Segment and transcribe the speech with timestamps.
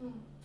[0.00, 0.35] Hey,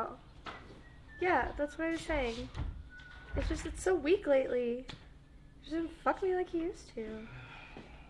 [0.00, 0.18] girl.
[1.20, 2.48] Yeah, that's what I was saying.
[3.36, 4.86] It's just, it's so weak lately.
[5.62, 7.06] She doesn't fuck me like he used to.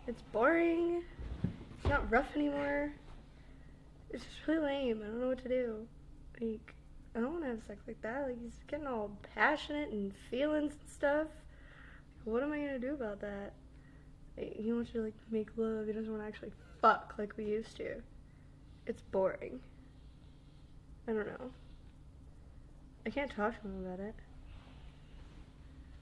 [0.06, 1.02] It's boring.
[1.78, 2.92] It's not rough anymore.
[4.10, 5.02] It's just really lame.
[5.02, 5.86] I don't know what to do.
[6.40, 6.74] Like,
[7.14, 8.28] I don't want to have sex like that.
[8.28, 11.26] Like, he's getting all passionate and feelings and stuff.
[12.24, 13.52] What am I gonna do about that?
[14.36, 15.86] Like, he wants to like make love.
[15.86, 17.96] He doesn't want to actually fuck like we used to.
[18.86, 19.60] It's boring.
[21.08, 21.50] I don't know.
[23.06, 24.14] I can't talk to him about it.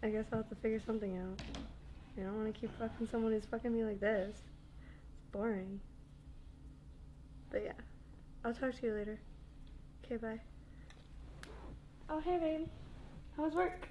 [0.03, 1.41] I guess I'll have to figure something out.
[2.17, 4.35] I don't want to keep fucking someone who's fucking me like this.
[4.37, 5.81] It's boring.
[7.51, 7.73] But yeah,
[8.45, 9.19] I'll talk to you later.
[10.05, 10.41] Okay, bye.
[12.11, 12.69] Oh, hey, babe.
[13.37, 13.89] How was work?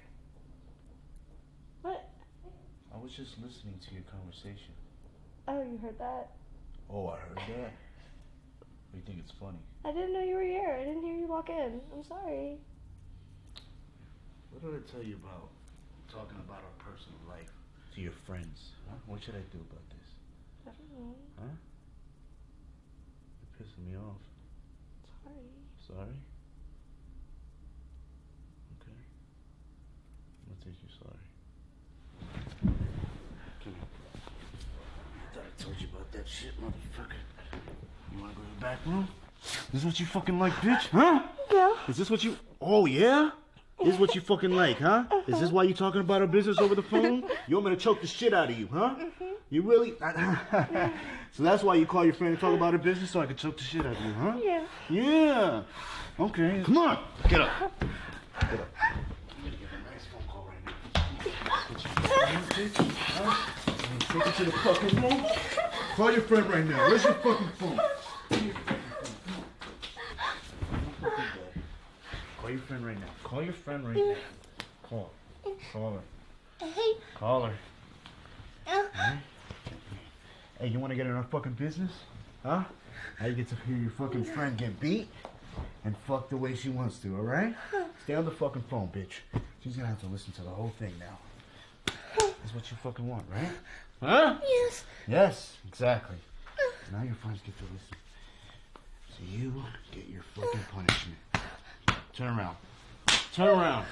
[1.82, 2.08] What?
[2.92, 4.74] I was just listening to your conversation.
[5.46, 6.30] Oh, you heard that?
[6.90, 7.72] Oh, I heard that.
[8.90, 9.58] What do you think it's funny?
[9.84, 10.76] I didn't know you were here.
[10.80, 11.80] I didn't hear you walk in.
[11.94, 12.58] I'm sorry.
[14.50, 15.48] What did I tell you about
[16.10, 17.52] talking about our personal life
[17.94, 18.72] to your friends?
[18.88, 18.96] Huh?
[19.06, 20.08] What should I do about this?
[20.66, 21.14] I don't know.
[21.38, 21.54] Huh?
[23.40, 24.22] You're pissing me off.
[25.22, 25.50] Sorry.
[25.86, 26.18] Sorry?
[28.80, 29.00] Okay.
[30.42, 31.24] I'm gonna take you sorry.
[33.62, 33.86] Come here.
[35.22, 37.22] I thought I told you about that shit, motherfucker.
[38.12, 39.08] You wanna go to the back room?
[39.72, 40.88] This is what you fucking like, bitch?
[40.88, 41.22] Huh?
[41.52, 41.74] Yeah.
[41.86, 42.36] Is this what you?
[42.60, 43.30] Oh yeah.
[43.84, 45.04] This is what you fucking like, huh?
[45.26, 45.48] Is this uh-huh.
[45.50, 47.24] why you talking about our business over the phone?
[47.46, 48.96] You want me to choke the shit out of you, huh?
[48.98, 49.24] Mm-hmm.
[49.50, 49.94] You really?
[51.32, 53.36] so that's why you call your friend to talk about her business so I can
[53.36, 54.36] choke the shit out of you, huh?
[54.42, 54.64] Yeah.
[54.90, 55.62] Yeah.
[56.18, 56.62] Okay.
[56.64, 56.98] Come on.
[57.28, 57.50] Get up.
[58.40, 58.68] Get up.
[58.80, 60.64] I'm gonna get a nice phone call right
[61.44, 61.52] now.
[61.68, 63.48] What you fucking bitch.
[64.08, 65.26] Take it to the fucking room.
[65.94, 66.88] Call your friend right now.
[66.88, 67.80] Where's your fucking phone?
[72.48, 73.06] Call your friend right now.
[73.24, 74.14] Call your friend right now.
[74.82, 75.10] Call.
[75.70, 76.66] Call her.
[76.66, 76.94] Hey.
[77.14, 77.52] Call her.
[80.58, 81.92] Hey, you want to get in our fucking business?
[82.42, 82.64] Huh?
[83.20, 85.10] Now you get to hear your fucking friend get beat
[85.84, 87.54] and fuck the way she wants to, alright?
[88.04, 89.20] Stay on the fucking phone, bitch.
[89.62, 91.18] She's gonna have to listen to the whole thing now.
[92.18, 93.52] That's what you fucking want, right?
[94.00, 94.38] Huh?
[94.42, 94.84] Yes.
[95.06, 96.16] Yes, exactly.
[96.92, 97.96] Now your friends get to listen.
[99.10, 99.52] So you
[99.92, 101.18] get your fucking punishment.
[102.18, 102.56] Turn around.
[103.32, 103.86] Turn around.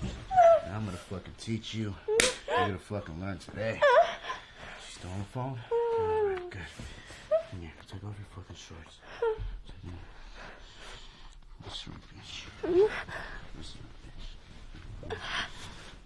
[0.00, 1.92] Now I'm gonna fucking teach you.
[2.08, 3.80] You're gonna fucking learn today.
[4.86, 5.58] She's still on the phone?
[5.98, 6.60] Alright, good.
[7.50, 9.00] Come here, take off your fucking shorts.
[9.82, 9.98] One,
[11.64, 12.46] bitch.
[12.62, 12.86] One,
[15.02, 15.18] bitch.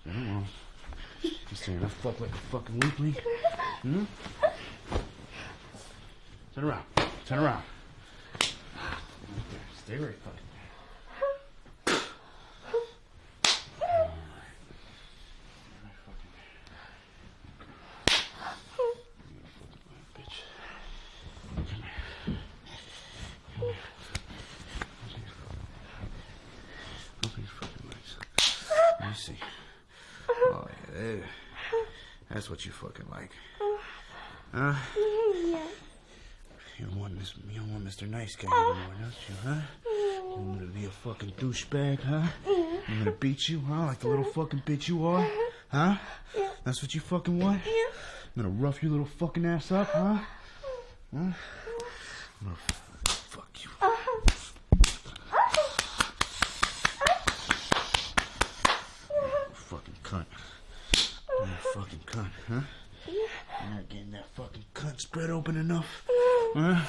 [0.05, 0.47] Turn around.
[1.23, 3.17] You saying I fuck like a fucking weakling?
[3.83, 4.05] Hmm?
[6.55, 6.85] Turn around.
[7.27, 7.63] Turn around.
[9.85, 10.61] Stay right fucking there.
[13.85, 14.43] Alright.
[15.83, 16.55] Right fucking there.
[19.29, 20.37] You fucking little bitch.
[21.57, 22.01] Come here.
[22.25, 23.83] Come here.
[27.25, 28.11] Open your fucking legs.
[29.01, 29.39] Let me see.
[30.29, 31.17] Oh yeah.
[32.31, 33.31] That's what you fucking like.
[34.55, 34.75] Huh?
[34.97, 35.67] Yeah.
[36.79, 38.09] You don't want this, you don't want Mr.
[38.09, 39.61] Nice Guy anymore, don't you, huh?
[39.85, 42.27] You want to be a fucking douchebag, huh?
[42.89, 43.87] I'm gonna beat you, huh?
[43.87, 45.29] Like the little fucking bitch you are?
[45.69, 45.97] Huh?
[46.65, 47.61] That's what you fucking want?
[47.67, 50.19] I'm gonna rough your little fucking ass up, huh?
[51.15, 51.19] Huh?
[51.19, 51.35] I'm
[52.43, 52.57] gonna
[53.05, 53.69] fuck you.
[59.55, 60.27] Fucking cunt.
[60.95, 62.61] You fucking cunt, huh?
[63.07, 66.05] You're not getting that fucking cunt spread open enough.
[66.57, 66.85] Huh?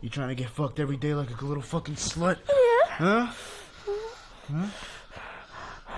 [0.00, 2.38] You trying to get fucked every day like a little fucking slut?
[2.86, 3.26] Huh?
[4.50, 4.66] Huh?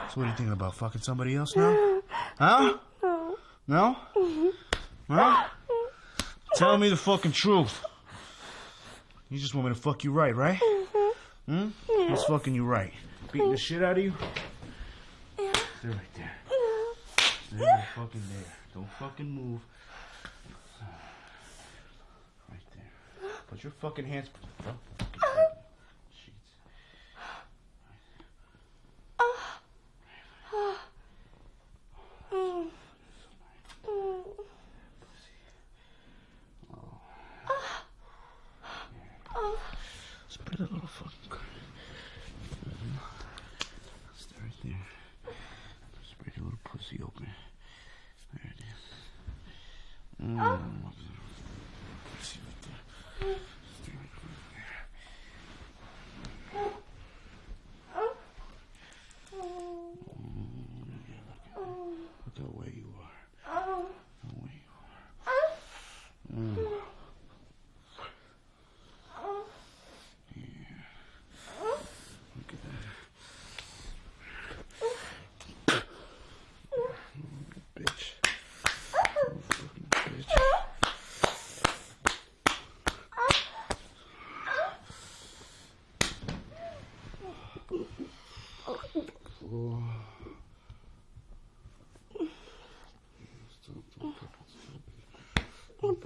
[0.08, 0.74] So what are you thinking about?
[0.74, 2.02] Fucking somebody else now?
[2.38, 2.76] Huh?
[3.02, 3.36] No.
[3.68, 3.96] No?
[5.08, 5.44] Huh?
[6.56, 7.84] Tell me the fucking truth.
[9.28, 10.58] You just want me to fuck you right, right?
[11.46, 11.68] Hmm?
[11.86, 12.92] What's fucking you right?
[13.30, 14.12] Beating the shit out of you?
[15.38, 15.52] Yeah.
[15.78, 16.32] Stay right there.
[17.46, 18.52] Stay right fucking there.
[18.74, 19.60] Don't fucking move.
[22.50, 23.30] Right there.
[23.50, 24.28] Put your fucking hands.
[24.28, 24.80] Fucking
[40.60, 40.88] a little.
[44.16, 44.86] Stay right there.
[46.02, 47.26] Spread little pussy open.
[48.34, 48.82] There it is.
[50.22, 50.60] Mm.
[52.22, 52.82] See right there.
[53.82, 54.14] Stay right
[54.52, 54.80] there.
[62.26, 63.18] Look how way you are.
[63.46, 63.86] Oh.
[64.22, 65.46] How way you are.
[66.36, 66.54] Mm.
[72.36, 72.82] Look at that.
[77.76, 78.04] Bitch.
[79.26, 80.32] You fucking bitch.
[89.42, 89.82] Oh.
[93.62, 94.70] Stop, don't fucking stop.
[94.70, 95.69] Don't fucking stop.
[95.82, 95.96] Oh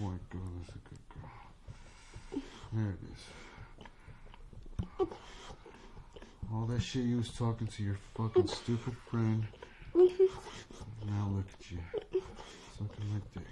[0.00, 2.42] my god, that's a good girl.
[2.72, 3.22] There it is.
[6.52, 9.46] All that shit you was talking to your fucking stupid friend.
[9.94, 11.78] Now look at you.
[12.76, 13.44] Sucking my dick.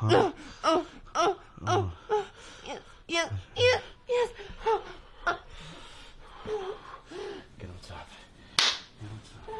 [0.00, 0.30] Uh-huh.
[2.64, 2.80] Yes.
[3.08, 3.32] Yes.
[3.56, 3.82] Yes.
[4.08, 4.30] Yes.
[7.58, 8.06] Get on top.
[8.56, 9.58] Get on top.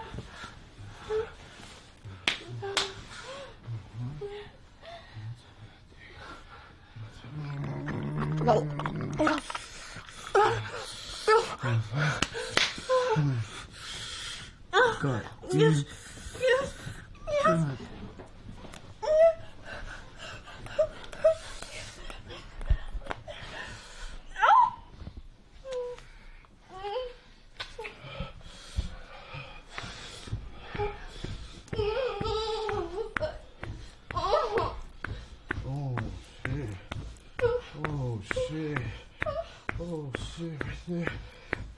[15.00, 15.23] God.
[15.52, 15.85] Yes.
[16.40, 16.75] Yes.
[17.45, 17.59] Yes.
[35.71, 35.97] Oh
[36.45, 36.71] shit.
[37.87, 38.78] Oh shit.
[39.80, 40.59] Oh shit.
[40.61, 41.00] Right there.
[41.00, 41.16] Right there.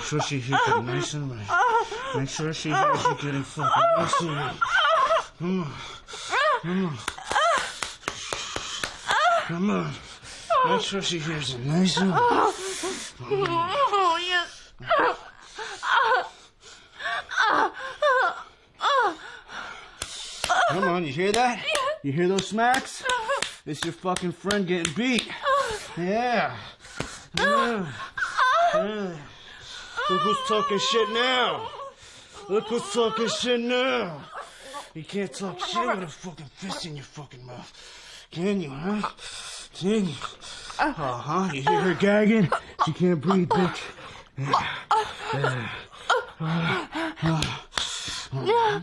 [0.11, 1.85] sure she hears it nice and right.
[2.17, 4.59] Make sure she hears you getting fucking nice and right.
[5.39, 5.73] Come on.
[6.61, 6.97] Come on.
[9.45, 9.93] Come on.
[10.67, 12.19] Make sure she hears it nice and right.
[13.21, 14.73] Oh, yes.
[20.71, 21.63] Come on, you hear that?
[22.03, 23.01] You hear those smacks?
[23.65, 25.25] It's your fucking friend getting beat.
[25.97, 26.57] Yeah.
[27.37, 27.85] Yeah.
[28.73, 29.15] Yeah.
[30.09, 31.69] Look who's talking shit now.
[32.49, 34.21] Look who's talking shit now.
[34.93, 38.27] You can't talk shit with a fucking fist in your fucking mouth.
[38.31, 39.09] Can you, huh?
[39.73, 40.15] Can you?
[40.79, 41.49] Uh-huh.
[41.53, 42.49] You hear her gagging?
[42.85, 43.81] She can't breathe, bitch.
[48.43, 48.81] Yeah.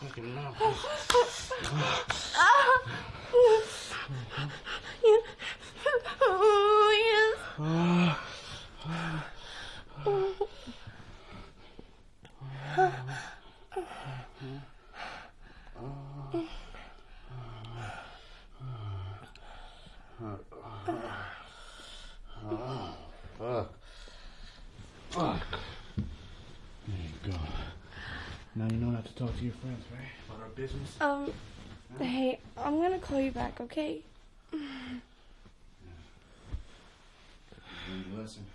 [0.00, 0.56] Fucking mouth.
[6.22, 7.40] Oh, yes.
[23.38, 23.72] Fuck.
[25.10, 25.40] Fuck.
[25.96, 27.38] There you go.
[28.54, 30.08] Now you know not to talk to your friends, right?
[30.30, 30.96] About our business?
[30.98, 31.30] Um,
[31.98, 34.00] hey, I'm gonna call you back, okay?
[34.50, 34.62] Your
[38.16, 38.46] lesson.